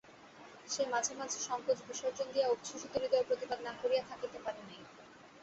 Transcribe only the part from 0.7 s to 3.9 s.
সে মাঝে মাঝে সংকোচ বিসর্জন দিয়া উচ্ছ্বসিত হৃদয়ে প্রতিবাদ না